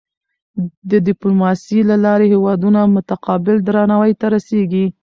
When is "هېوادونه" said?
2.33-2.79